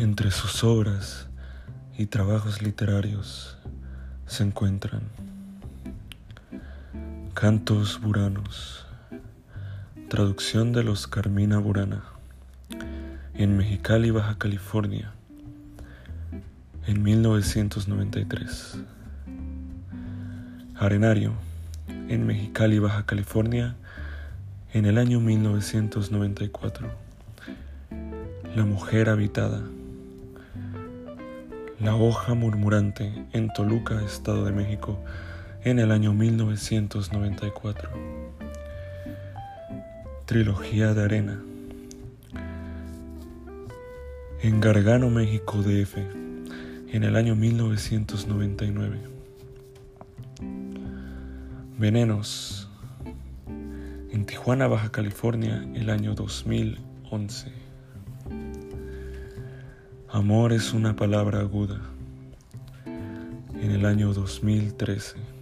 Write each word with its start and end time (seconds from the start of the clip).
Entre 0.00 0.30
sus 0.30 0.62
obras 0.62 1.26
y 1.96 2.06
trabajos 2.06 2.62
literarios 2.62 3.58
se 4.26 4.44
encuentran 4.44 5.02
Cantos 7.34 8.00
Buranos, 8.00 8.86
traducción 10.08 10.72
de 10.72 10.84
los 10.84 11.08
Carmina 11.08 11.58
Burana, 11.58 12.04
en 13.34 13.56
Mexicali, 13.56 14.12
Baja 14.12 14.38
California, 14.38 15.14
en 16.86 17.02
1993. 17.02 18.78
Arenario, 20.76 21.32
en 22.08 22.24
Mexicali, 22.24 22.78
Baja 22.78 23.04
California, 23.04 23.74
en 24.72 24.86
el 24.86 24.96
año 24.96 25.18
1994. 25.18 26.88
La 28.54 28.64
mujer 28.64 29.08
habitada. 29.08 29.60
La 31.80 31.94
hoja 31.94 32.34
murmurante 32.34 33.12
en 33.32 33.52
Toluca, 33.52 34.02
Estado 34.04 34.44
de 34.44 34.50
México, 34.50 34.98
en 35.62 35.78
el 35.78 35.92
año 35.92 36.12
1994. 36.12 37.90
Trilogía 40.24 40.92
de 40.92 41.04
Arena. 41.04 41.40
En 44.42 44.60
Gargano, 44.60 45.08
México 45.08 45.62
DF, 45.62 45.98
en 45.98 47.04
el 47.04 47.14
año 47.14 47.36
1999. 47.36 48.98
Venenos. 51.78 52.68
En 54.10 54.26
Tijuana, 54.26 54.66
Baja 54.66 54.90
California, 54.90 55.64
el 55.76 55.90
año 55.90 56.16
2011. 56.16 57.52
Amor 60.18 60.52
es 60.52 60.72
una 60.72 60.96
palabra 60.96 61.38
aguda. 61.38 61.80
En 62.84 63.70
el 63.70 63.86
año 63.86 64.12
2013. 64.12 65.37